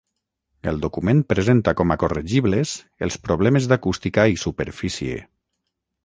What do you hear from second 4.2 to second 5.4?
i superfície.